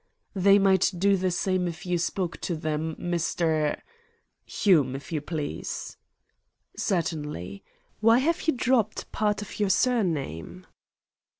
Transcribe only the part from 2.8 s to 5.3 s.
Mr." "Hume, if you